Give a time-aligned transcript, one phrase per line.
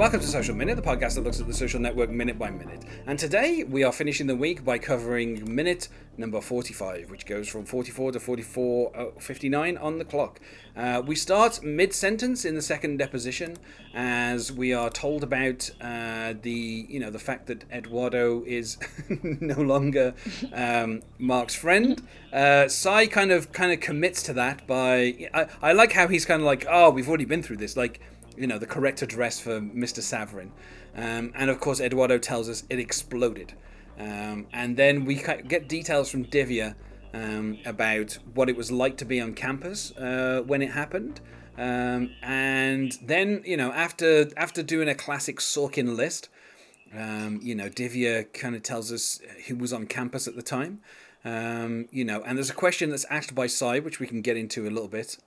[0.00, 2.86] Welcome to Social Minute, the podcast that looks at the social network minute by minute.
[3.06, 7.66] And today we are finishing the week by covering minute number 45, which goes from
[7.66, 10.40] 44 to 44, uh, 59 on the clock.
[10.74, 13.58] Uh, we start mid sentence in the second deposition
[13.92, 18.78] as we are told about uh, the, you know, the fact that Eduardo is
[19.22, 20.14] no longer
[20.54, 22.00] um, Mark's friend.
[22.32, 25.28] Uh, Sy kind of kind of commits to that by.
[25.34, 27.76] I, I like how he's kind of like, oh, we've already been through this.
[27.76, 28.00] Like,
[28.40, 30.00] you know, the correct address for Mr.
[30.00, 30.50] Saverin.
[30.96, 33.52] Um, and of course, Eduardo tells us it exploded.
[33.98, 36.74] Um, and then we get details from Divya
[37.12, 41.20] um, about what it was like to be on campus uh, when it happened.
[41.58, 46.30] Um, and then, you know, after after doing a classic Sorkin list,
[46.96, 50.80] um, you know, Divya kind of tells us who was on campus at the time.
[51.22, 54.38] Um, you know, and there's a question that's asked by Sy, which we can get
[54.38, 55.18] into a little bit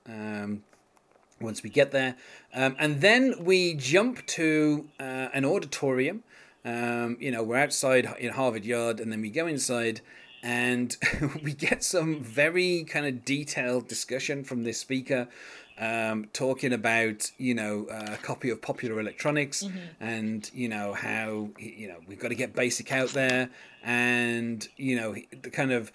[1.39, 2.15] once we get there.
[2.53, 6.23] Um, and then we jump to uh, an auditorium.
[6.65, 10.01] Um, you know, we're outside in Harvard Yard, and then we go inside,
[10.41, 10.95] and
[11.43, 15.27] we get some very kind of detailed discussion from this speaker.
[15.75, 19.79] Um, talking about you know a copy of popular electronics mm-hmm.
[19.99, 23.49] and you know how you know we've got to get basic out there
[23.83, 25.91] and you know the kind of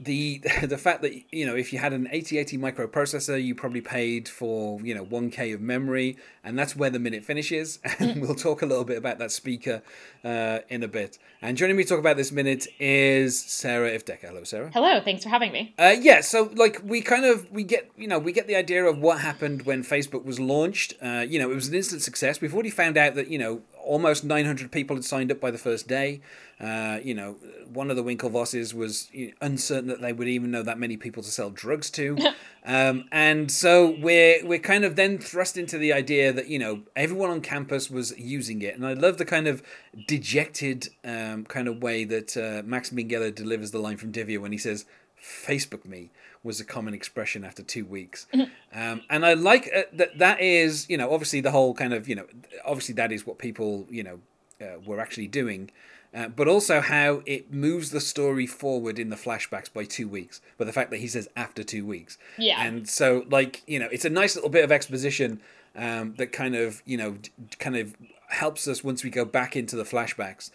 [0.00, 4.28] the the fact that you know if you had an 8080 microprocessor you probably paid
[4.28, 7.78] for you know 1k of memory and that's where the minute finishes.
[8.00, 9.82] And we'll talk a little bit about that speaker
[10.24, 11.18] uh, in a bit.
[11.42, 14.28] And joining me to talk about this minute is sarah Ifft Decker.
[14.28, 14.70] Hello sarah.
[14.72, 15.74] Hello thanks for having me.
[15.78, 18.84] Uh, yeah so like we kind of we get you know we get the idea
[18.84, 20.94] of what happened when facebook was launched.
[21.02, 22.40] Uh, you know it was an instant success.
[22.40, 25.58] We've already found out that you know almost 900 people had signed up by the
[25.58, 26.20] first day.
[26.60, 27.36] Uh, you know,
[27.72, 29.10] one of the Winklevosses was
[29.40, 32.16] uncertain that they would even know that many people to sell drugs to.
[32.64, 36.82] um, and so we're, we're kind of then thrust into the idea that, you know,
[36.94, 38.74] everyone on campus was using it.
[38.74, 39.62] And I love the kind of
[40.06, 44.52] dejected um, kind of way that uh, Max Minghella delivers the line from Divya when
[44.52, 44.84] he says,
[45.22, 46.10] Facebook me
[46.42, 48.26] was a common expression after two weeks.
[48.32, 48.80] Mm-hmm.
[48.80, 52.08] Um, and I like uh, that that is, you know, obviously the whole kind of,
[52.08, 52.26] you know,
[52.64, 54.20] obviously that is what people, you know,
[54.60, 55.70] uh, were actually doing.
[56.12, 60.40] Uh, but also how it moves the story forward in the flashbacks by two weeks.
[60.58, 62.18] But the fact that he says after two weeks.
[62.36, 62.60] Yeah.
[62.60, 65.40] And so, like, you know, it's a nice little bit of exposition
[65.76, 67.30] um, that kind of, you know, d-
[67.60, 67.96] kind of
[68.28, 70.50] helps us once we go back into the flashbacks.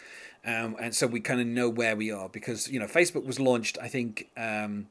[0.45, 3.39] Um, and so we kind of know where we are because, you know, Facebook was
[3.39, 4.87] launched, I think, um,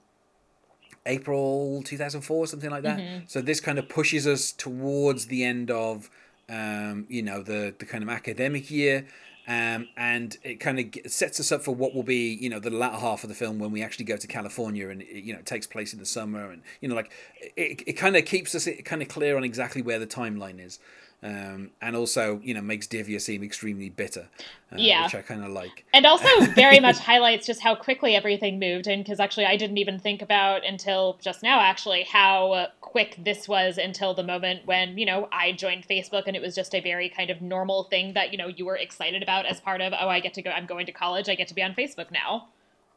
[1.06, 2.98] April 2004, something like that.
[2.98, 3.24] Mm-hmm.
[3.26, 6.10] So this kind of pushes us towards the end of,
[6.48, 9.06] um, you know, the, the kind of academic year.
[9.46, 12.70] Um, and it kind of sets us up for what will be, you know, the
[12.70, 15.38] latter half of the film when we actually go to California, and it, you know,
[15.38, 17.12] it takes place in the summer, and you know, like
[17.54, 20.78] it, it kind of keeps us kind of clear on exactly where the timeline is.
[21.24, 24.28] Um, and also, you know, makes Divya seem extremely bitter,
[24.70, 25.04] uh, yeah.
[25.04, 25.86] which I kind of like.
[25.94, 28.86] And also very much highlights just how quickly everything moved.
[28.86, 33.48] And because actually, I didn't even think about until just now, actually, how quick this
[33.48, 36.80] was until the moment when, you know, I joined Facebook and it was just a
[36.80, 39.94] very kind of normal thing that, you know, you were excited about as part of,
[39.98, 42.10] oh, I get to go, I'm going to college, I get to be on Facebook
[42.10, 42.48] now.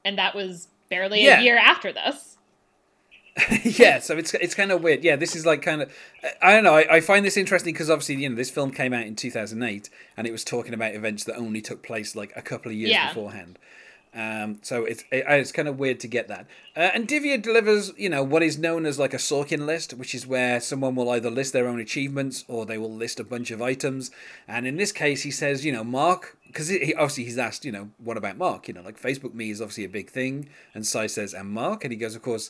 [0.04, 1.40] And that was barely yeah.
[1.40, 2.37] a year after this.
[3.64, 5.04] yeah, so it's it's kind of weird.
[5.04, 5.94] Yeah, this is like kind of
[6.42, 6.76] I don't know.
[6.76, 9.32] I, I find this interesting because obviously you know this film came out in two
[9.32, 12.72] thousand eight and it was talking about events that only took place like a couple
[12.72, 13.10] of years yeah.
[13.10, 13.60] beforehand.
[14.16, 16.48] Um, so it's it, it's kind of weird to get that.
[16.76, 20.16] Uh, and Divya delivers, you know, what is known as like a Sorkin list, which
[20.16, 23.52] is where someone will either list their own achievements or they will list a bunch
[23.52, 24.10] of items.
[24.48, 27.72] And in this case, he says, you know, Mark, because he, obviously he's asked, you
[27.72, 28.68] know, what about Mark?
[28.68, 31.84] You know, like Facebook Me is obviously a big thing, and Sy says, and Mark,
[31.84, 32.50] and he goes, of course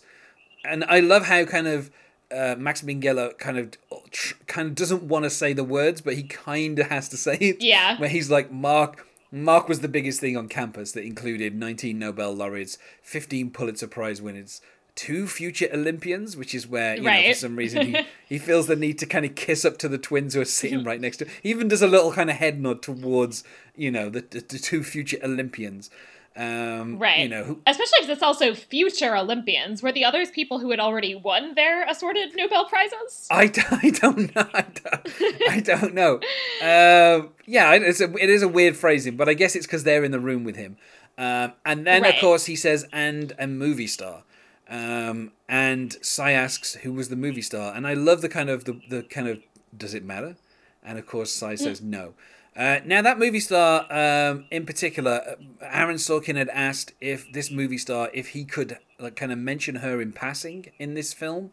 [0.63, 1.91] and I love how kind of
[2.31, 3.77] uh, Max Minghella kind of
[4.11, 7.17] tr- kind of doesn't want to say the words, but he kind of has to
[7.17, 7.61] say it.
[7.61, 7.99] Yeah.
[7.99, 12.33] Where he's like, Mark, Mark was the biggest thing on campus that included 19 Nobel
[12.33, 14.61] laureates, 15 Pulitzer Prize winners,
[14.95, 17.27] two future Olympians, which is where, you right.
[17.27, 19.87] know, for some reason he, he feels the need to kind of kiss up to
[19.87, 21.33] the twins who are sitting right next to him.
[21.43, 23.43] He even does a little kind of head nod towards,
[23.75, 25.89] you know, the, the, the two future Olympians.
[26.37, 27.21] Um, right.
[27.21, 29.81] You know, who, especially because it's also future Olympians.
[29.81, 33.27] Were the others people who had already won their assorted Nobel prizes?
[33.31, 33.43] I,
[33.83, 34.47] I don't know.
[34.53, 36.15] I don't, I don't know.
[36.61, 40.03] Um, yeah, it's a, it is a weird phrasing, but I guess it's because they're
[40.03, 40.77] in the room with him.
[41.17, 42.13] Um, and then, Right.
[42.13, 44.21] of course, he says, and a movie star.
[44.69, 47.73] Um, and Sy asks, who was the movie star?
[47.75, 49.41] And I love the kind of, the, the kind of,
[49.75, 50.35] does it matter?
[50.83, 52.13] And of course, Sy says no.
[52.57, 57.77] Uh, now, that movie star um, in particular, Aaron Sorkin had asked if this movie
[57.77, 61.51] star, if he could like kind of mention her in passing in this film.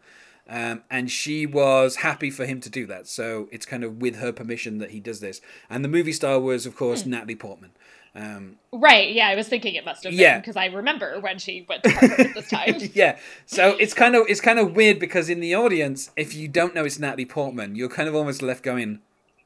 [0.49, 3.07] Um, and she was happy for him to do that.
[3.07, 5.41] So it's kind of with her permission that he does this.
[5.71, 7.71] And the movie star was, of course, Natalie Portman.
[8.15, 9.13] Um, Right.
[9.13, 10.39] Yeah, I was thinking it must have been Yeah.
[10.39, 12.77] because I remember when she went to Harvard this time.
[12.95, 13.19] yeah.
[13.47, 16.75] So it's kind of it's kind of weird because in the audience, if you don't
[16.75, 19.01] know it's Natalie Portman, you're kind of almost left going,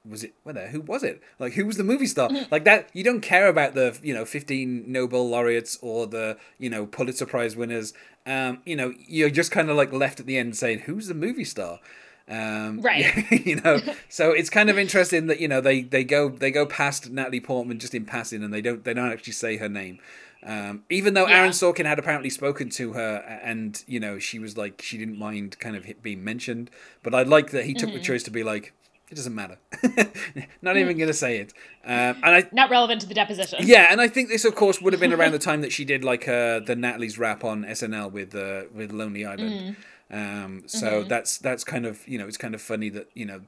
[0.08, 0.68] was it well there?
[0.68, 1.22] Who was it?
[1.38, 2.30] Like who was the movie star?
[2.50, 6.70] like that you don't care about the you know 15 Nobel laureates or the you
[6.70, 7.92] know Pulitzer Prize winners.
[8.26, 11.14] Um, you know you're just kind of like left at the end saying who's the
[11.14, 11.80] movie star.
[12.28, 13.24] Um, Right.
[13.30, 16.66] you know, so it's kind of interesting that you know they they go they go
[16.66, 19.98] past Natalie Portman just in passing and they don't they don't actually say her name.
[20.44, 21.38] Um, even though Yeah.
[21.38, 25.18] Aaron Sorkin had apparently spoken to her and you know she was like she didn't
[25.18, 26.70] mind kind of being mentioned,
[27.02, 28.72] but I like that he took the choice to be like
[29.10, 29.58] it doesn't matter,
[30.62, 31.52] not even gonna say it.
[31.84, 33.60] Um, and I Not relevant to the deposition.
[33.62, 35.84] yeah, and I think this, of course, would have been around the time that she
[35.84, 39.76] did like uh, the Natalie's rap on SNL with uh, with Lonely Island.
[40.10, 43.42] Um, so that's that's kind of you know it's kind of funny that you know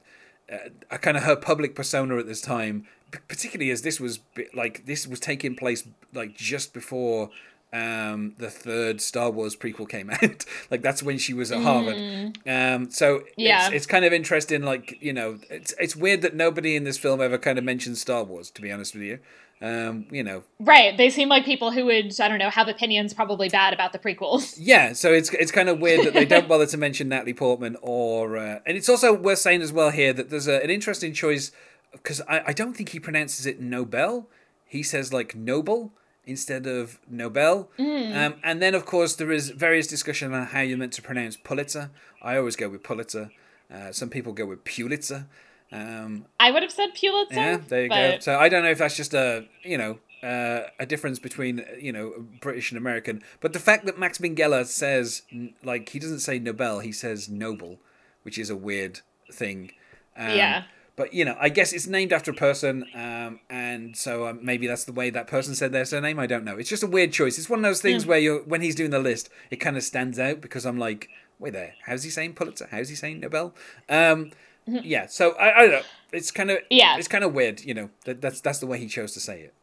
[0.51, 2.87] uh, kind of her public persona at this time,
[3.27, 4.19] particularly as this was
[4.53, 7.29] like this was taking place like just before
[7.73, 12.01] um the third Star Wars prequel came out like that's when she was at Harvard
[12.45, 13.67] um so Yeah.
[13.67, 16.97] it's, it's kind of interesting like you know it's it's weird that nobody in this
[16.97, 19.19] film ever kind of mentions Star Wars to be honest with you
[19.61, 20.97] um you know Right.
[20.97, 23.99] They seem like people who would, I don't know, have opinions probably bad about the
[23.99, 24.55] prequels.
[24.59, 27.77] Yeah, so it's it's kind of weird that they don't bother to mention Natalie Portman,
[27.81, 31.13] or uh, and it's also worth saying as well here that there's a, an interesting
[31.13, 31.51] choice
[31.91, 34.27] because I, I don't think he pronounces it Nobel.
[34.65, 35.93] He says like Noble
[36.25, 37.69] instead of Nobel.
[37.79, 41.35] Um, and then of course there is various discussion on how you're meant to pronounce
[41.37, 41.89] Pulitzer.
[42.21, 43.31] I always go with Pulitzer.
[43.73, 45.27] Uh, some people go with Pulitzer.
[45.71, 47.35] Um, I would have said Pulitzer.
[47.35, 48.19] yeah, there you go.
[48.19, 51.91] So I don't know if that's just a you know uh, a difference between you
[51.93, 55.23] know British and American, but the fact that Max Minghella says
[55.63, 57.79] like he doesn't say Nobel, he says Noble,
[58.23, 58.99] which is a weird
[59.31, 59.71] thing.
[60.17, 60.63] Um, Yeah.
[60.95, 64.67] But you know, I guess it's named after a person, um, and so um, maybe
[64.67, 66.19] that's the way that person said their surname.
[66.19, 66.57] I don't know.
[66.57, 67.37] It's just a weird choice.
[67.37, 69.83] It's one of those things where you're when he's doing the list, it kind of
[69.83, 71.09] stands out because I'm like,
[71.39, 72.67] wait there, how's he saying Pulitzer?
[72.71, 73.53] How's he saying Nobel?
[73.89, 74.31] Um,
[74.65, 75.07] yeah.
[75.07, 75.81] So I, I don't know.
[76.11, 76.97] It's kind of Yeah.
[76.97, 77.89] It's kind of weird, you know.
[78.05, 79.53] That, that's that's the way he chose to say it.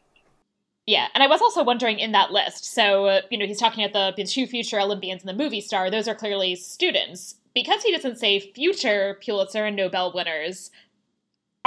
[0.86, 2.64] Yeah, and I was also wondering in that list.
[2.64, 5.60] So, uh, you know, he's talking about the, the two future Olympians and the movie
[5.60, 5.90] star.
[5.90, 7.34] Those are clearly students.
[7.54, 10.70] Because he doesn't say future Pulitzer and Nobel winners,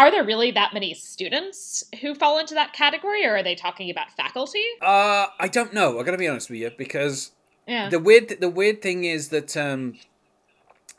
[0.02, 3.90] are there really that many students who fall into that category, or are they talking
[3.92, 4.64] about faculty?
[4.82, 6.00] Uh, I don't know.
[6.00, 7.32] I got to be honest with you because
[7.68, 7.90] Yeah.
[7.90, 9.96] the weird the weird thing is that um,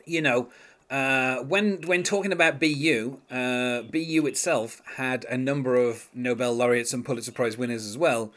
[0.07, 0.49] you know.
[0.91, 6.93] Uh, when when talking about BU, uh, BU itself had a number of Nobel laureates
[6.93, 8.31] and Pulitzer Prize winners as well.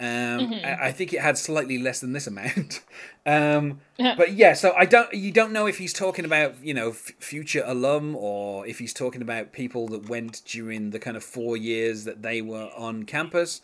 [0.00, 2.80] Um, I, I think it had slightly less than this amount.
[3.26, 6.90] um, but yeah, so I don't you don't know if he's talking about you know
[6.90, 11.22] f- future alum or if he's talking about people that went during the kind of
[11.22, 13.60] four years that they were on campus.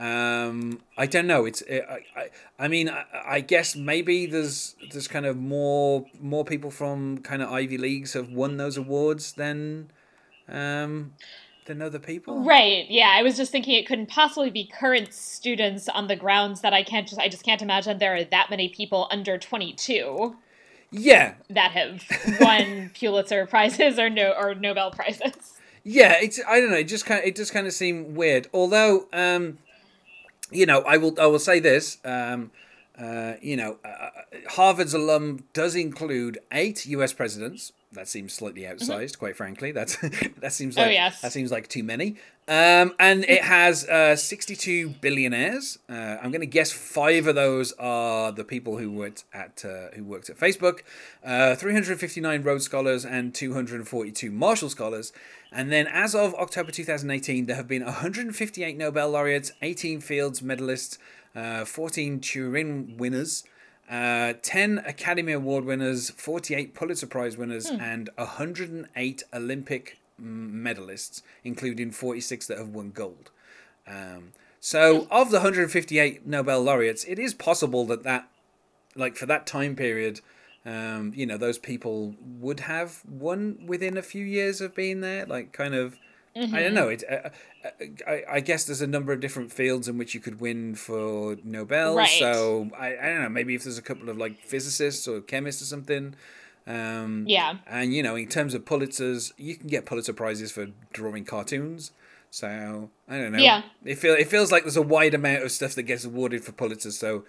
[0.00, 1.44] Um, I don't know.
[1.44, 6.44] It's I, I, I mean I, I guess maybe there's there's kind of more more
[6.44, 9.92] people from kind of Ivy leagues have won those awards than
[10.48, 11.12] um
[11.68, 12.42] than other people.
[12.42, 12.86] Right.
[12.90, 16.74] Yeah, I was just thinking it couldn't possibly be current students on the grounds that
[16.74, 20.34] I can't just I just can't imagine there are that many people under 22
[20.90, 22.02] Yeah, that have
[22.40, 25.54] won Pulitzer prizes or no or Nobel prizes.
[25.84, 26.78] Yeah, it's I don't know.
[26.78, 28.48] It just kind of, it just kind of seemed weird.
[28.52, 29.58] Although, um,
[30.50, 31.98] you know, I will I will say this.
[32.04, 32.50] Um,
[32.98, 34.10] uh, you know, uh,
[34.50, 37.12] Harvard's alum does include eight U.S.
[37.12, 37.72] presidents.
[37.92, 39.72] That seems slightly outsized, quite frankly.
[39.72, 39.96] That's
[40.40, 41.22] that seems Oh, like yes.
[41.22, 42.16] that seems like too many.
[42.46, 45.78] Um, and it has uh, 62 billionaires.
[45.88, 49.94] Uh, I'm going to guess five of those are the people who worked at uh,
[49.94, 50.80] who worked at Facebook.
[51.24, 55.12] Uh, 359 Rhodes Scholars and 242 Marshall Scholars.
[55.50, 60.98] And then, as of October 2018, there have been 158 Nobel laureates, 18 Fields medalists,
[61.34, 63.44] uh, 14 Turing winners,
[63.90, 72.46] uh, 10 Academy Award winners, 48 Pulitzer Prize winners, and 108 Olympic medalists, including 46
[72.48, 73.30] that have won gold.
[73.86, 78.28] Um, So, of the 158 Nobel laureates, it is possible that that,
[78.96, 80.20] like for that time period,
[80.66, 85.24] um, you know, those people would have won within a few years of being there.
[85.26, 85.96] Like, kind of,
[86.38, 86.54] mm-hmm.
[86.54, 86.88] I don't know.
[86.88, 87.30] It, uh,
[87.64, 87.70] uh,
[88.06, 91.36] I, I, guess there's a number of different fields in which you could win for
[91.44, 91.96] Nobel.
[91.96, 92.08] Right.
[92.08, 93.28] So, I, I don't know.
[93.28, 96.14] Maybe if there's a couple of like physicists or chemists or something.
[96.66, 97.56] Um, yeah.
[97.66, 101.92] And, you know, in terms of Pulitzers, you can get Pulitzer Prizes for drawing cartoons.
[102.30, 103.38] So I don't know.
[103.38, 103.62] Yeah.
[103.84, 106.52] It feel it feels like there's a wide amount of stuff that gets awarded for
[106.52, 106.90] Pulitzer.
[106.90, 107.24] So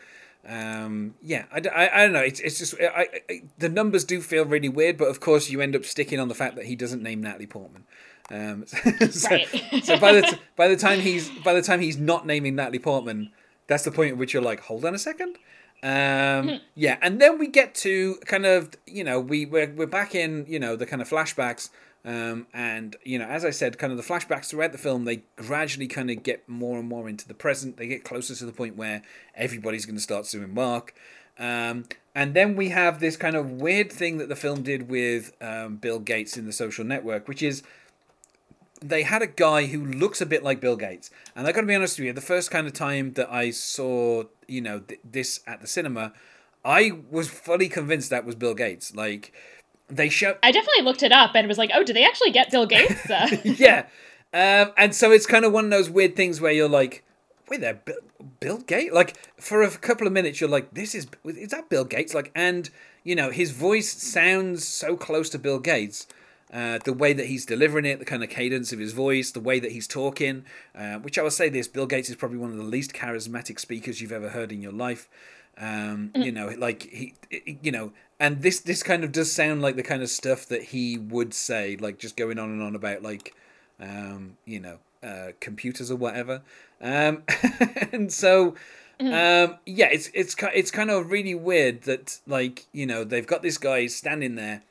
[0.48, 2.22] um, yeah, I, I, I don't know.
[2.22, 5.62] It's it's just I, I, the numbers do feel really weird, but of course you
[5.62, 7.86] end up sticking on the fact that he doesn't name Natalie Portman.
[8.32, 9.48] Um, so, right.
[9.84, 12.80] so by the t- by the time he's by the time he's not naming Natalie
[12.80, 13.32] Portman,
[13.68, 15.38] that's the point at which you're like, hold on a second.
[15.82, 16.56] Um, hmm.
[16.76, 20.46] yeah, and then we get to kind of you know we we're, we're back in
[20.48, 21.70] you know the kind of flashbacks
[22.06, 25.24] um, and you know, as I said, kind of the flashbacks throughout the film, they
[25.36, 27.78] gradually kind of get more and more into the present.
[27.78, 29.02] They get closer to the point where
[29.36, 30.94] everybody's going to start suing Mark.
[31.38, 35.34] Um, and then we have this kind of weird thing that the film did with
[35.42, 37.64] um, Bill Gates in the social network, which is
[38.82, 41.10] they had a guy who looks a bit like Bill Gates.
[41.36, 43.52] And I got to be honest with you, the first kind of time that I
[43.52, 46.14] saw, you know, th- this at the cinema,
[46.64, 48.96] I was fully convinced that was Bill Gates.
[48.96, 49.34] Like,
[49.90, 50.38] they show.
[50.44, 53.02] I definitely looked it up and was like, oh, do they actually get Bill Gates?
[53.10, 53.86] Uh, yeah,
[54.34, 57.04] um, and so it's kind of one of those weird things where you're like,
[57.50, 57.96] wait there, Bill,
[58.40, 58.94] Bill Gates?
[58.94, 62.14] Like for a couple of minutes, you're like, this is is that Bill Gates?
[62.14, 62.70] Like, and
[63.04, 66.08] you know, his voice sounds so close to Bill Gates.
[66.52, 69.40] Uh, the way that he's delivering it, the kind of cadence of his voice, the
[69.40, 72.50] way that he's talking, uh, which I will say this, Bill Gates is probably one
[72.50, 75.08] of the least charismatic speakers you've ever heard in your life.
[75.60, 76.26] Um, mm.
[76.26, 77.14] You know, like he,
[77.62, 80.64] you know, and this this kind of does sound like the kind of stuff that
[80.64, 83.36] he would say, like just going on and on about like,
[83.80, 86.42] um, you know, uh, computers or whatever.
[86.82, 87.24] Um,
[87.92, 88.56] and so,
[89.00, 89.52] mm-hmm.
[89.52, 93.44] um, yeah, it's it's it's kind of really weird that like you know they've got
[93.44, 94.64] this guy standing there.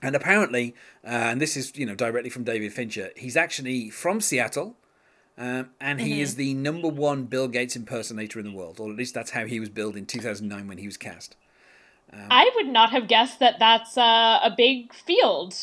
[0.00, 0.74] And apparently,
[1.04, 4.76] uh, and this is you know directly from David Fincher, he's actually from Seattle,
[5.36, 6.20] um, and he mm-hmm.
[6.20, 9.46] is the number one Bill Gates impersonator in the world, or at least that's how
[9.46, 11.36] he was billed in 2009 when he was cast.
[12.12, 15.54] Um, I would not have guessed that that's uh, a big field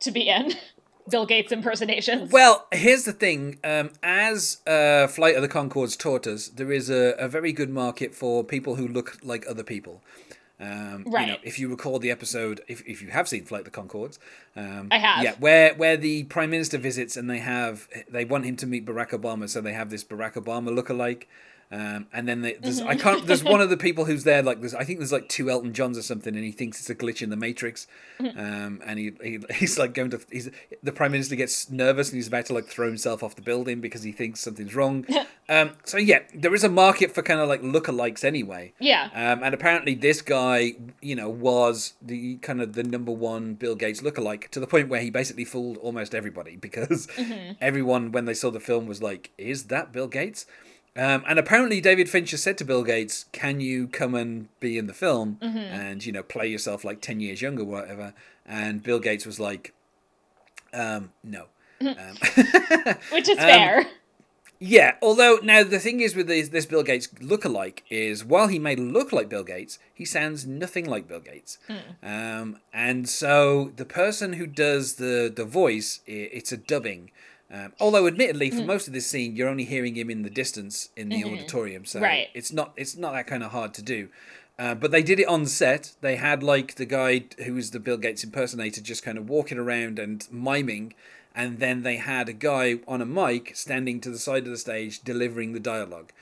[0.00, 0.54] to be in.
[1.08, 2.30] Bill Gates impersonations.
[2.30, 3.58] Well, here's the thing.
[3.64, 7.70] Um, as uh, Flight of the Conchords taught us, there is a, a very good
[7.70, 10.02] market for people who look like other people.
[10.60, 11.26] Um, right.
[11.26, 14.18] You know, if you recall the episode, if, if you have seen Flight the Conchords,
[14.56, 15.22] um, I have.
[15.22, 18.84] Yeah, where where the prime minister visits and they have they want him to meet
[18.84, 21.28] Barack Obama, so they have this Barack Obama look-alike.
[21.70, 22.88] Um, and then there's mm-hmm.
[22.88, 25.28] I can't there's one of the people who's there like there's I think there's like
[25.28, 27.86] two Elton Johns or something and he thinks it's a glitch in the Matrix,
[28.18, 28.38] mm-hmm.
[28.38, 30.50] um, and he, he he's like going to he's
[30.82, 33.82] the prime minister gets nervous and he's about to like throw himself off the building
[33.82, 35.04] because he thinks something's wrong.
[35.50, 38.72] um, so yeah, there is a market for kind of like lookalikes anyway.
[38.78, 39.10] Yeah.
[39.14, 43.74] Um, and apparently this guy you know was the kind of the number one Bill
[43.74, 47.52] Gates lookalike to the point where he basically fooled almost everybody because mm-hmm.
[47.60, 50.46] everyone when they saw the film was like, is that Bill Gates?
[50.98, 54.88] Um, and apparently, David Fincher said to Bill Gates, "Can you come and be in
[54.88, 55.56] the film mm-hmm.
[55.56, 58.14] and you know play yourself like ten years younger, whatever?"
[58.44, 59.74] And Bill Gates was like,
[60.74, 61.46] um, "No,"
[61.80, 62.88] mm-hmm.
[62.88, 63.86] um, which is fair.
[64.60, 68.58] Yeah, although now the thing is with this, this Bill Gates look-alike is while he
[68.58, 71.58] may look like Bill Gates, he sounds nothing like Bill Gates.
[71.68, 71.92] Mm.
[72.02, 77.12] Um, and so the person who does the the voice, it's a dubbing.
[77.50, 78.66] Um, although, admittedly, for mm.
[78.66, 81.34] most of this scene, you're only hearing him in the distance in the mm-hmm.
[81.34, 82.28] auditorium, so right.
[82.34, 84.08] it's not it's not that kind of hard to do.
[84.58, 85.94] Uh, but they did it on set.
[86.00, 89.56] They had like the guy who was the Bill Gates impersonator just kind of walking
[89.56, 90.92] around and miming,
[91.34, 94.58] and then they had a guy on a mic standing to the side of the
[94.58, 96.12] stage delivering the dialogue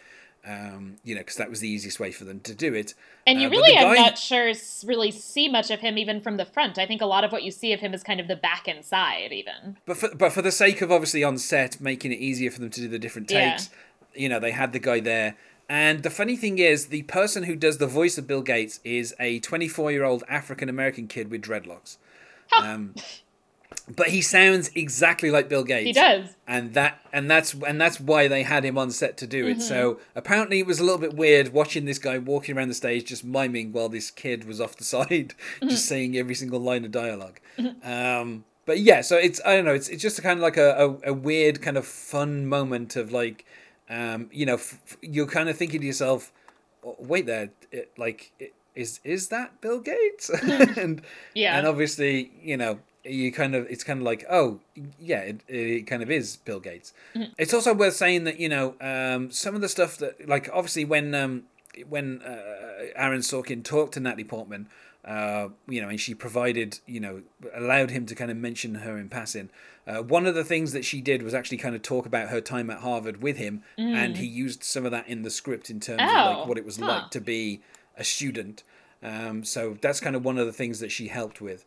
[0.47, 2.95] um, you know, because that was the easiest way for them to do it.
[3.27, 4.53] And you uh, really, I'm not sure,
[4.85, 6.79] really see much of him even from the front.
[6.79, 8.69] I think a lot of what you see of him is kind of the back
[8.69, 9.77] and side, even.
[9.85, 12.71] But for, but for the sake of obviously on set making it easier for them
[12.71, 13.71] to do the different takes,
[14.15, 14.23] yeah.
[14.23, 15.37] you know, they had the guy there.
[15.69, 19.15] And the funny thing is, the person who does the voice of Bill Gates is
[19.19, 21.97] a 24 year old African American kid with dreadlocks.
[22.57, 22.95] Um,
[23.95, 25.87] but he sounds exactly like Bill Gates.
[25.87, 29.27] He does, and that and that's and that's why they had him on set to
[29.27, 29.59] do it.
[29.59, 29.61] Mm-hmm.
[29.61, 33.07] So apparently, it was a little bit weird watching this guy walking around the stage
[33.07, 35.69] just miming while this kid was off the side, mm-hmm.
[35.69, 37.89] just saying every single line of dialog mm-hmm.
[37.89, 40.57] um, but yeah, so it's I don't know, it's it's just a kind of like
[40.57, 43.47] a, a, a weird kind of fun moment of like,
[43.89, 46.33] um, you know, f- you're kind of thinking to yourself,
[46.85, 48.33] oh, wait there, it, like.
[48.39, 50.29] It, is is that Bill Gates?
[50.43, 51.01] and
[51.35, 54.61] yeah, and obviously you know you kind of it's kind of like oh
[54.99, 56.93] yeah it, it kind of is bill gates.
[57.39, 60.85] It's also worth saying that you know um, some of the stuff that like obviously
[60.85, 61.45] when um,
[61.89, 64.67] when uh, aaron sorkin talked to natalie portman
[65.05, 67.23] uh, you know and she provided you know
[67.55, 69.51] allowed him to kind of mention her in passing
[69.87, 72.41] uh, one of the things that she did was actually kind of talk about her
[72.41, 75.81] time at harvard with him and he used some of that in the script in
[75.81, 76.87] terms of Oh, like what it was huh.
[76.87, 77.61] like to be
[77.97, 78.63] a student.
[79.03, 81.65] Um, so that's kind of one of the things that she helped with.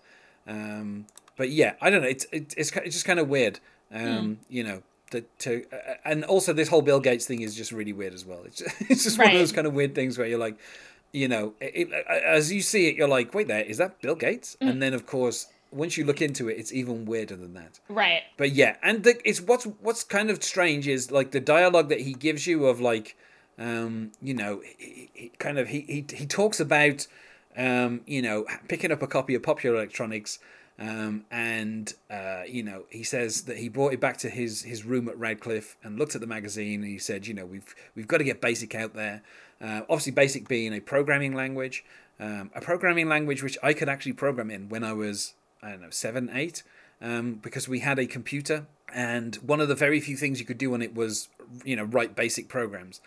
[0.48, 1.06] Um,
[1.40, 2.08] but yeah, I don't know.
[2.16, 3.60] It's it, it's it's just kind of weird.
[3.92, 4.80] Um, You know,
[5.12, 8.24] to, to uh, and also this whole Bill Gates thing is just really weird as
[8.30, 8.42] well.
[8.50, 10.58] It's it's just one of those kind of weird things where you're like,
[11.12, 12.06] you know, it, it-
[12.40, 14.58] as you see it, you're like, wait, there is that Bill Gates?
[14.62, 17.80] And then of course, once you look into it, it's even weirder than that.
[17.90, 18.22] Right.
[18.38, 22.02] But yeah, and the, it's what's what's kind of strange is like the dialogue that
[22.02, 23.16] he gives you of like,
[23.58, 27.08] um, you know, he, he kind of he, he he talks about,
[27.58, 30.40] um, you know, picking up a copy of Popular Electronics,
[30.80, 34.86] um, and uh, you know, he says that he brought it back to his his
[34.86, 38.08] room at Radcliffe and looked at the magazine and he said, you know, we've we've
[38.08, 39.22] got to get Basic out there.
[39.62, 41.84] Uh, obviously, Basic being a programming language,
[42.20, 45.82] um, a programming language which I could actually program in when I was I don't
[45.82, 46.64] know seven, eight
[47.02, 50.58] um, because we had a computer and one of the very few things you could
[50.58, 51.28] do on it was
[51.66, 53.02] you know write basic programs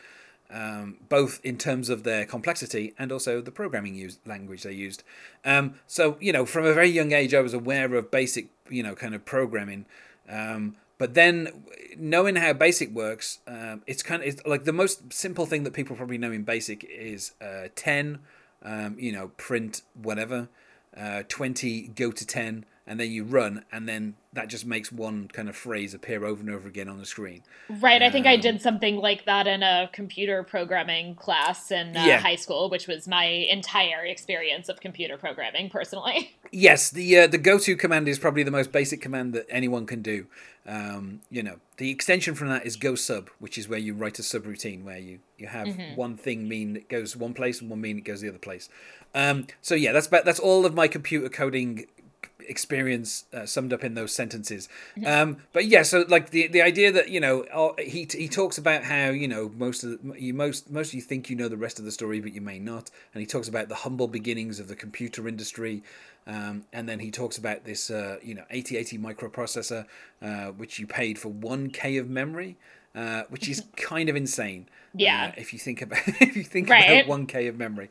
[0.53, 5.03] um, both in terms of their complexity and also the programming used, language they used.
[5.45, 8.83] Um, so you know from a very young age i was aware of basic you
[8.83, 9.87] know kind of programming.
[10.29, 11.65] Um, but then
[11.97, 15.73] knowing how basic works um, it's kind of it's like the most simple thing that
[15.73, 18.21] people probably know in basic is uh, 10
[18.63, 20.49] um, you know print whatever
[20.97, 25.29] uh, 20 go to 10 and then you run and then that just makes one
[25.29, 27.43] kind of phrase appear over and over again on the screen
[27.81, 28.03] Right.
[28.03, 32.05] I think I Um, did something like that in a computer programming class in uh,
[32.05, 32.19] Yeah.
[32.19, 36.33] high school, which was my entire experience of computer programming personally.
[36.53, 39.87] yes the uh, the go to command is probably the most basic command that anyone
[39.87, 40.27] can do
[40.67, 44.19] um, you know the extension from that is go sub which is where you write
[44.19, 47.81] a subroutine where you you have one thing mean it goes one place and one
[47.81, 48.69] mean it goes the other place
[49.15, 51.87] um, so yeah that's about that's all of my computer coding
[52.49, 54.69] experience uh, summed up in those sentences.
[55.07, 58.59] Um, but yeah, so like the the idea that you know oh, he he talks
[58.59, 61.49] about how you know most of the, you most most of you think you know
[61.49, 62.91] the rest of the story, but you may not.
[63.15, 65.83] And he talks about the humble beginnings of the computer industry.
[66.27, 69.87] Um, and then he talks about this, uh, you know, 8080 microprocessor,
[70.21, 72.57] uh, which you paid for 1K of memory,
[72.95, 74.69] uh, which is kind of insane.
[74.95, 75.29] Yeah.
[75.29, 77.05] Uh, if you think about if you think Right.
[77.07, 77.89] about 1K of memory,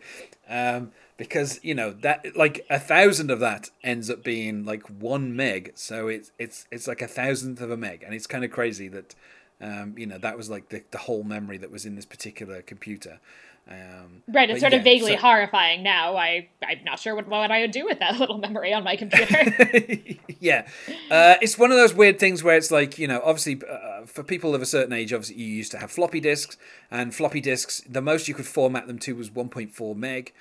[0.49, 5.35] um, because you know that like a thousand of that ends up being like one
[5.35, 8.51] meg, so it's it's it's like a thousandth of a meg, and it's kind of
[8.51, 9.15] crazy that
[9.59, 12.61] um, you know that was like the, the whole memory that was in this particular
[12.61, 13.19] computer.
[13.69, 14.49] Um, Right.
[14.49, 16.15] It's sort yeah, of vaguely so- horrifying now.
[16.15, 18.95] I I'm not sure what what I would do with that little memory on my
[18.95, 19.43] computer.
[20.39, 20.67] yeah,
[21.09, 24.23] uh, it's one of those weird things where it's like you know, obviously uh, for
[24.23, 26.55] people of a certain age, obviously you used to have floppy disks,
[26.89, 30.33] and floppy disks, the most you could format them to was 1.4 meg.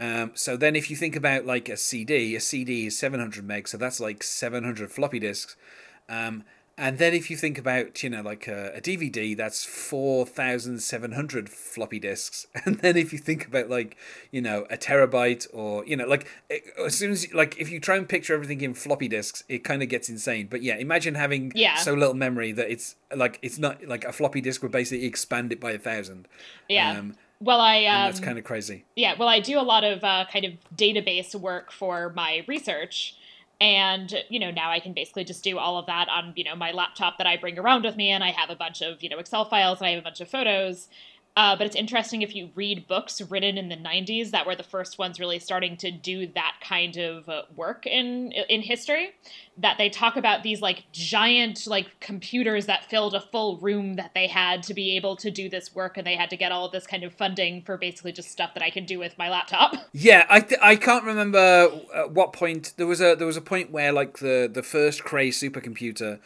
[0.00, 3.68] Um, so then, if you think about like a CD, a CD is 700 meg,
[3.68, 5.56] so that's like 700 floppy disks.
[6.08, 6.44] Um,
[6.76, 11.98] and then if you think about, you know, like a, a DVD, that's 4,700 floppy
[11.98, 12.46] disks.
[12.64, 13.96] And then if you think about like,
[14.30, 17.70] you know, a terabyte or, you know, like it, as soon as, you, like if
[17.70, 20.48] you try and picture everything in floppy disks, it kind of gets insane.
[20.50, 21.76] But yeah, imagine having Yeah.
[21.76, 25.52] so little memory that it's like, it's not like a floppy disk would basically expand
[25.52, 26.26] it by a thousand.
[26.68, 26.98] yeah.
[26.98, 28.84] Um, well, I um, and that's kind of crazy.
[28.96, 33.16] Yeah, well, I do a lot of uh, kind of database work for my research.
[33.60, 36.56] And, you know, now I can basically just do all of that on, you know,
[36.56, 38.10] my laptop that I bring around with me.
[38.10, 40.20] And I have a bunch of, you know, Excel files and I have a bunch
[40.20, 40.88] of photos.
[41.36, 44.62] Uh, but it's interesting if you read books written in the 90s that were the
[44.62, 49.10] first ones really starting to do that kind of uh, work in in history
[49.58, 54.12] that they talk about these like giant like computers that filled a full room that
[54.14, 56.68] they had to be able to do this work and they had to get all
[56.68, 59.74] this kind of funding for basically just stuff that I can do with my laptop.
[59.96, 63.40] Yeah, I th- I can't remember at what point there was a there was a
[63.40, 66.18] point where like the the first Cray supercomputer,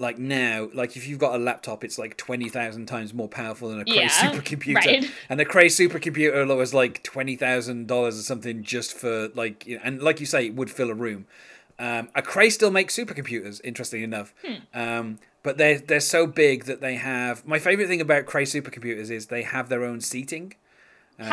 [0.00, 3.68] like now, like if you've got a laptop, it's like twenty thousand times more powerful
[3.68, 5.04] than a Cray Yeah, supercomputer, right.
[5.28, 9.76] and the Cray supercomputer was like twenty thousand dollars or something just for like, you
[9.76, 11.26] know, and like you say, it would fill a room.
[11.78, 14.34] Um, a Cray still makes supercomputers, interestingly enough.
[14.74, 17.46] Um, but they're they're so big that they have.
[17.46, 20.54] My favorite thing about Cray supercomputers is they have their own seating.
[21.18, 21.30] Um,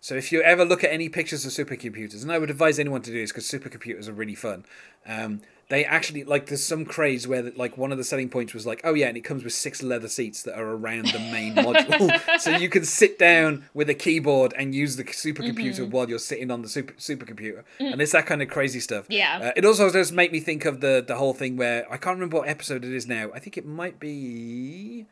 [0.00, 3.00] So if you ever look at any pictures of supercomputers, and I would advise anyone
[3.02, 4.66] to do this because supercomputers are really fun,
[5.06, 5.40] um,
[5.70, 8.80] they actually like there's some craze where like one of the selling points was like
[8.84, 12.40] oh yeah and it comes with six leather seats that are around the main module.
[12.40, 15.90] So you can sit down with a keyboard and use the supercomputer Mm-hmm.
[15.90, 17.64] while you're sitting on the super supercomputer.
[17.78, 19.06] And it's that kind of crazy stuff.
[19.08, 19.38] Yeah.
[19.42, 22.16] uh, it also does make me think of the the whole thing where i can't
[22.16, 23.30] remember what episode it is now.
[23.34, 25.06] I think it might be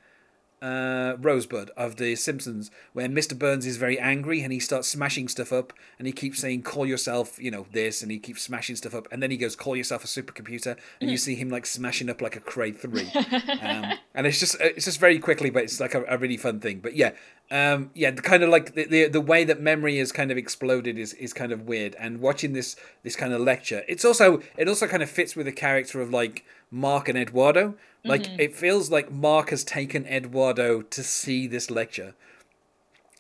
[0.63, 3.37] uh, Rosebud of The Simpsons, where Mr.
[3.37, 6.87] Burns is very angry and he starts smashing stuff up, and he keeps saying, "Call
[6.87, 9.77] yourself, you know, this," and he keeps smashing stuff up, and then he goes, "Call
[9.77, 13.11] yourself a supercomputer," and you see him like smashing up like a Cray three,
[13.61, 16.61] um, and it's just it's just very quickly, but it's like a, a really fun
[16.61, 16.79] thing.
[16.79, 17.11] But yeah,
[17.51, 20.39] um, yeah, the kind of like the, the the way that memory is kind of
[20.39, 24.41] exploded is is kind of weird, and watching this this kind of lecture, it's also
[24.57, 27.75] it also kind of fits with the character of like Mark and Eduardo.
[28.05, 32.15] Like it feels like Mark has taken Eduardo to see this lecture.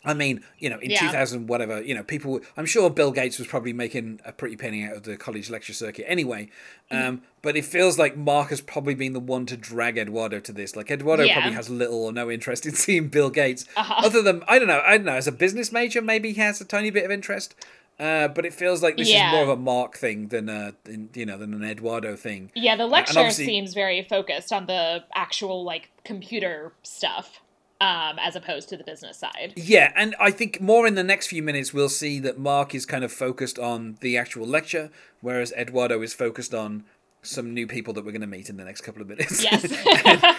[0.04, 0.98] I mean, you know, in Yeah.
[0.98, 4.82] 2000, whatever, you know, people, I'm sure Bill Gates was probably making a pretty penny
[4.82, 6.48] out of the college lecture circuit anyway.
[6.90, 7.08] Mm.
[7.08, 10.52] Um, but it feels like Mark has probably been the one to drag Eduardo to
[10.52, 10.74] this.
[10.74, 11.34] Like, Eduardo Yeah.
[11.34, 13.64] probably has little or no interest in seeing Bill Gates.
[13.76, 13.94] Uh-huh.
[14.04, 16.60] Other than, I don't know, I don't know, as a business major, maybe he has
[16.60, 17.54] a tiny bit of interest.
[18.02, 19.28] Uh, but it feels like this Yeah.
[19.28, 22.50] is more of a Mark thing than a, than, you know, than an Eduardo thing.
[22.52, 27.40] Yeah, the lecture seems very focused on the actual like computer stuff,
[27.80, 29.52] um, as opposed to the business side.
[29.54, 32.84] Yeah, and I think more in the next few minutes we'll see that Mark is
[32.86, 36.82] kind of focused on the actual lecture, whereas Eduardo is focused on
[37.24, 39.44] some new people that we're going to meet in the next couple of minutes.
[39.44, 39.62] Yes.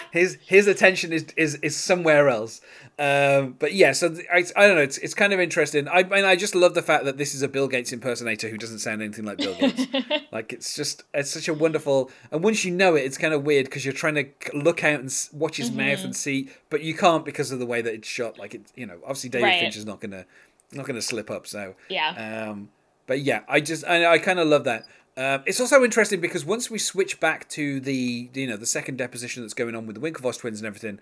[0.12, 2.60] his his attention is is, is somewhere else.
[2.98, 4.82] Um, but yeah, so I, I don't know.
[4.82, 5.88] It's it's kind of interesting.
[5.88, 8.58] I mean, I just love the fact that this is a Bill Gates impersonator who
[8.58, 9.86] doesn't sound anything like Bill Gates.
[10.32, 12.10] like it's just it's such a wonderful.
[12.30, 15.00] And once you know it, it's kind of weird because you're trying to look out
[15.00, 16.04] and watch his mouth Mm-hmm.
[16.06, 18.38] and see, but you can't because of the way that it's shot.
[18.38, 19.60] Like it, you know, obviously David Right.
[19.60, 20.26] Fincher is not gonna
[20.72, 21.46] not gonna slip up.
[21.46, 22.48] So Yeah.
[22.50, 22.68] um,
[23.06, 24.86] but yeah, I just I, I kind of love that.
[25.16, 28.98] Um, it's also interesting because once we switch back to the you know the second
[28.98, 30.98] deposition that's going on with the Winklevoss twins and everything,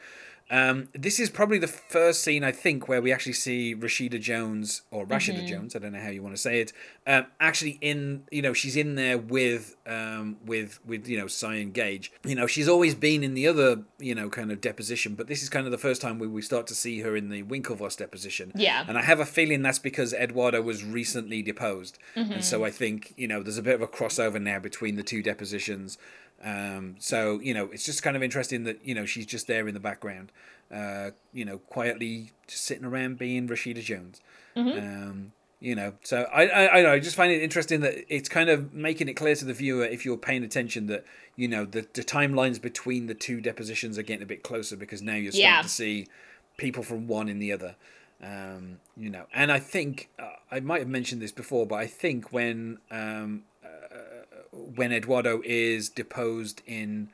[0.53, 4.83] um, this is probably the first scene I think where we actually see Rashida Jones
[4.91, 6.73] or Rashida Jones, I don't know how you want to say it,
[7.07, 11.73] um, actually in you know she's in there with um, with with you know Cyan
[11.73, 12.13] Gage.
[12.25, 15.43] You know she's always been in the other you know kind of deposition, but this
[15.43, 17.97] is kind of the first time where we start to see her in the Winklevoss
[17.97, 18.53] deposition.
[18.55, 18.85] Yeah.
[18.87, 21.99] And I have a feeling that's because Eduardo was recently deposed.
[22.15, 22.33] Mm-hmm.
[22.33, 25.03] And so I think, you know, there's a bit of a crossover now between the
[25.03, 25.99] two depositions.
[26.43, 29.69] Um, so, you know, it's just kind of interesting that, you know, she's just there
[29.69, 30.33] in the background,
[30.73, 34.21] uh, you know, quietly just sitting around being Rashida Jones.
[34.79, 38.29] Um, you know, so I, I, I know, I just find it interesting that it's
[38.29, 41.05] kind of making it clear to the viewer, if you're paying attention, that,
[41.37, 45.01] you know, the, the timelines between the two depositions are getting a bit closer because
[45.01, 45.63] now you're starting Yeah.
[45.63, 46.09] to see
[46.57, 47.77] people from one in the other.
[48.21, 51.87] Um, you know, and I think uh, I might have mentioned this before, but I
[51.87, 53.69] think when um, uh,
[54.53, 57.09] when Eduardo is deposed in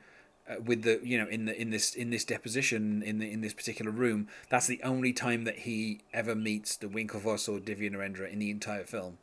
[0.49, 3.41] uh, with the you know in the in this in this deposition in the in
[3.41, 7.91] this particular room, that's the only time that he ever meets the Winklevoss or Divya
[7.91, 9.17] Narendra in the entire film.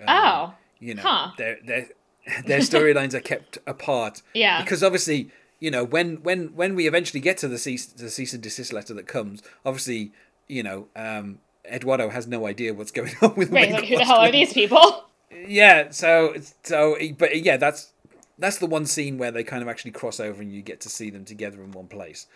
[0.00, 0.54] Um, Oh.
[0.78, 1.32] you know, Huh.
[1.38, 1.86] their their
[2.46, 4.22] their storylines are kept apart.
[4.34, 4.62] Yeah.
[4.62, 8.32] because obviously you know when when when we eventually get to the cease the cease
[8.32, 10.12] and desist letter that comes, obviously
[10.48, 14.04] you know um, Eduardo has no idea what's going on with Right, like who the
[14.04, 15.04] hell are these people?
[15.30, 17.92] Yeah, so so but yeah, that's
[18.38, 20.88] that's the one scene where they kind of actually cross over and you get to
[20.88, 22.26] see them together in one place.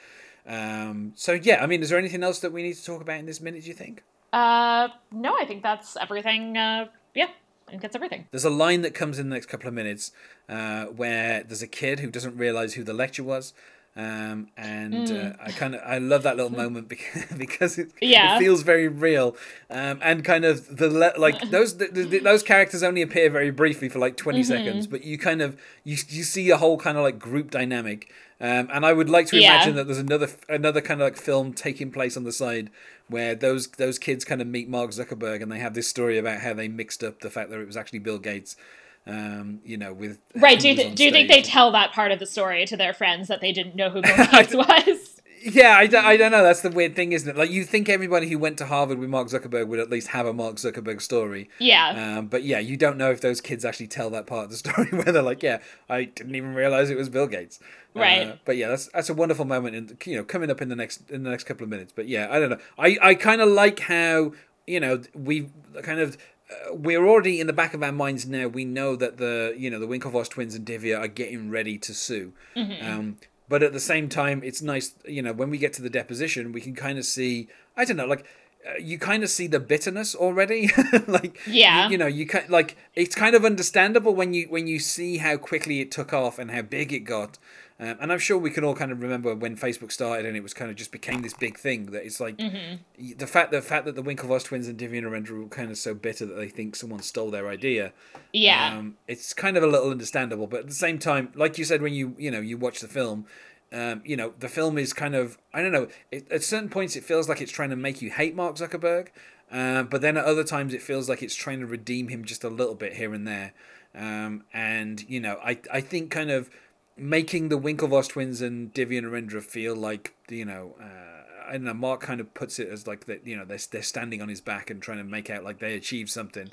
[0.46, 3.18] Um, so yeah, I mean, is there anything else that we need to talk about
[3.18, 3.62] in this minute?
[3.62, 4.02] Do you think?
[4.32, 6.56] Uh, no, I think that's everything.
[6.56, 7.28] Uh, yeah,
[7.66, 8.26] I think that's everything.
[8.30, 10.12] There's a line that comes in the next couple of minutes
[10.48, 13.54] uh, where there's a kid who doesn't realize who the lecture was.
[13.96, 18.34] Um, and uh, I kind of I love that little moment because, because it, Yeah.
[18.34, 19.36] it feels very real,
[19.70, 23.50] um, and kind of the le- like those the, the, those characters only appear very
[23.52, 26.96] briefly for like 20 seconds, but you kind of you you see a whole kind
[26.98, 29.54] of like group dynamic, um, and I would like to Yeah.
[29.54, 32.70] imagine that there's another another kind of like film taking place on the side
[33.06, 36.40] where those those kids kind of meet Mark Zuckerberg and they have this story about
[36.40, 38.56] how they mixed up the fact that it was actually Bill Gates,
[39.06, 40.58] um, you know, with Right?
[40.58, 42.94] Do you, th- do you think they tell that part of the story to their
[42.94, 45.20] friends that they didn't know who Bill Gates was?
[45.46, 46.42] Yeah, I don't, I don't know.
[46.42, 47.36] That's the weird thing, isn't it?
[47.36, 50.24] Like you think everybody who went to Harvard with Mark Zuckerberg would at least have
[50.24, 51.50] a Mark Zuckerberg story.
[51.58, 52.16] Yeah.
[52.16, 54.56] Um, but yeah, you don't know if those kids actually tell that part of the
[54.64, 57.60] story where they're like, "Yeah, I didn't even realize it was Bill Gates."
[57.94, 58.26] Right.
[58.28, 60.76] Uh, but yeah, that's that's a wonderful moment, and you know, coming up in the
[60.76, 61.92] next in the next couple of minutes.
[61.94, 62.58] But yeah, I don't know.
[62.78, 64.32] I I kind of like how
[64.66, 65.50] you know we
[65.82, 66.16] kind of.
[66.50, 68.46] Uh, we're already in the back of our minds now.
[68.48, 71.94] We know that the you know the Winklevoss twins and Divya are getting ready to
[71.94, 72.32] sue.
[72.54, 73.16] Um,
[73.48, 76.52] but at the same time, it's nice, you know, when we get to the deposition,
[76.52, 77.48] we can kind of see.
[77.76, 78.24] I don't know, like
[78.66, 80.70] uh, you kind of see the bitterness already.
[81.06, 81.86] like Yeah.
[81.86, 85.18] you, you know, you can like it's kind of understandable when you when you see
[85.18, 87.38] how quickly it took off and how big it got.
[87.80, 90.44] Um, and I'm sure we can all kind of remember when Facebook started and it
[90.44, 93.18] was kind of just became this big thing that it's like Mm-hmm.
[93.18, 95.92] the fact the fact that the Winklevoss twins and Divya Narendra were kind of so
[95.92, 97.92] bitter that they think someone stole their idea.
[98.32, 98.76] Yeah.
[98.78, 101.82] Um, it's kind of a little understandable, but at the same time, like you said
[101.82, 103.26] when you you know you watch the film,
[103.72, 105.88] um, you know the film is kind of I don't know.
[106.12, 109.08] It, at certain points, it feels like it's trying to make you hate Mark Zuckerberg,
[109.50, 112.44] uh, but then at other times, it feels like it's trying to redeem him just
[112.44, 113.52] a little bit here and there.
[113.96, 116.50] Um, and you know, I I think kind of
[116.96, 120.74] making the Winklevoss twins and Divya and Narendra feel like you know.
[120.80, 121.10] Uh,
[121.46, 121.74] I don't know.
[121.74, 123.26] Mark kind of puts it as like that.
[123.26, 125.74] You know, they're they're standing on his back and trying to make out like they
[125.74, 126.50] achieved something.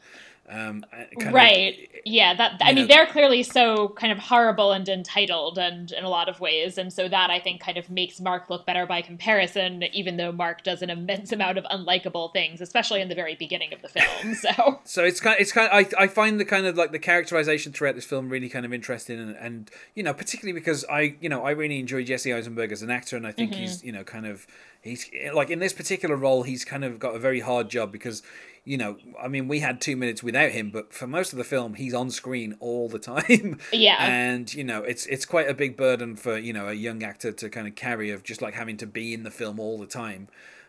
[0.52, 4.72] Um, kind of- right yeah that i mean know- they're clearly so kind of horrible
[4.74, 7.90] and entitled and in a lot of ways and so that i think kind of
[7.90, 12.34] makes mark look better by comparison even though mark does an immense amount of unlikable
[12.34, 15.70] things especially in the very beginning of the film so So it's kind, it's kind.
[15.72, 18.66] Of, I I find the kind of like the characterization throughout this film really kind
[18.66, 22.34] of interesting, and, and you know particularly because I you know I really enjoy Jesse
[22.34, 24.48] Eisenberg as an actor, and I think he's you know kind of
[24.82, 28.24] he's like in this particular role he's kind of got a very hard job because
[28.64, 31.44] you know I mean we had two minutes without him, but for most of the
[31.44, 33.60] film he's on screen all the time.
[33.74, 33.98] Yeah.
[34.00, 37.32] and you know it's it's quite a big burden for you know a young actor
[37.32, 39.88] to kind of carry of just like having to be in the film all the
[39.88, 40.28] time.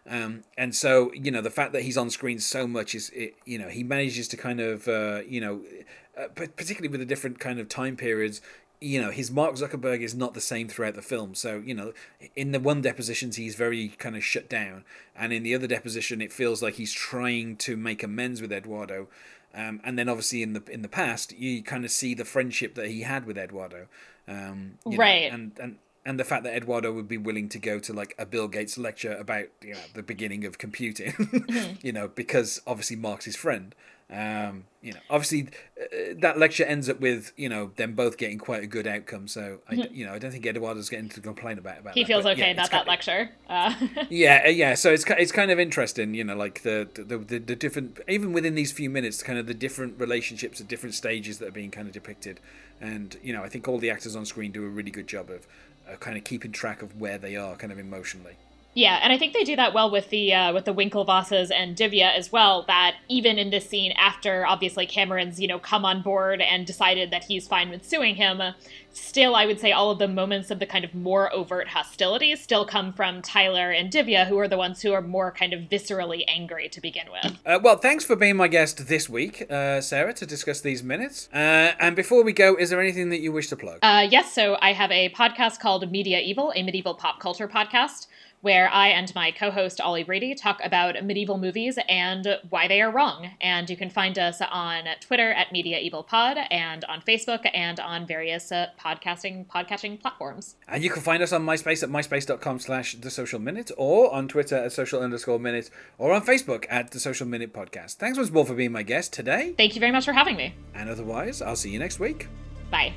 [0.08, 3.34] Um, and so you know the fact that he's on screen so much is it,
[3.44, 5.62] you know he manages to kind of uh, you know
[6.18, 8.40] uh, particularly with the different kind of time periods
[8.82, 11.34] you know his Mark Zuckerberg is not the same throughout the film.
[11.34, 11.92] So you know
[12.36, 14.84] in the one depositions he's very kind of shut down.
[15.16, 19.08] And in the other deposition it feels like he's trying to make amends with Eduardo.
[19.54, 22.74] Um, and then obviously in the in the past you kind of see the friendship
[22.74, 23.86] that he had with Eduardo.
[24.28, 25.32] Um, you know, Right.
[25.32, 28.26] and and and the fact that Eduardo would be willing to go to like a
[28.26, 31.14] Bill Gates lecture about you know the beginning of computing,
[31.82, 33.74] you know, because obviously Mark's his friend.
[34.12, 35.48] Um, you know, obviously
[35.80, 39.26] uh, that lecture ends up with you know them both getting quite a good outcome.
[39.26, 41.94] So I, you know, I don't think Eduardo's getting to complain about about.
[41.94, 43.74] he that, feels but, okay yeah, about that kind- lecture uh,
[44.10, 44.74] yeah, uh, yeah.
[44.74, 48.32] So it's it's kind of interesting, you know, like the the, the the different even
[48.34, 51.70] within these few minutes, kind of the different relationships at different stages that are being
[51.70, 52.38] kind of depicted,
[52.80, 55.30] and you know, I think all the actors on screen do a really good job
[55.30, 55.46] of
[55.90, 58.36] uh, kind of keeping track of where they are, kind of emotionally.
[58.74, 61.76] Yeah, and I think they do that well with the uh, with the Winklevosses and
[61.76, 62.64] Divya as well.
[62.66, 67.10] That even in this scene, after obviously Cameron's you know come on board and decided
[67.10, 68.40] that he's fine with suing him,
[68.92, 72.40] still I would say all of the moments of the kind of more overt hostilities
[72.40, 75.60] still come from Tyler and Divya, who are the ones who are more kind of
[75.62, 77.38] viscerally angry to begin with.
[77.44, 81.28] Uh, well, thanks for being my guest this week, uh, Sarah, to discuss these minutes.
[81.32, 83.80] Uh, and before we go, is there anything that you wish to plug?
[83.82, 88.06] Uh, yes, so I have a podcast called Media-eval, a medieval pop culture podcast,
[88.42, 92.82] where I and my co host Ollie Brady talk about medieval movies and why they
[92.82, 93.30] are wrong.
[93.40, 98.06] And you can find us on Twitter at Media-eval Pod and on Facebook and on
[98.06, 100.56] various uh, podcasting podcatching platforms.
[100.68, 104.28] And you can find us on MySpace at myspace.com slash the social minute or on
[104.28, 107.94] Twitter at social underscore minute or on Facebook at the social minute podcast.
[107.96, 109.54] Thanks once more for being my guest today.
[109.56, 110.54] Thank you very much for having me.
[110.74, 112.28] And otherwise, I'll see you next week.
[112.70, 112.92] Bye.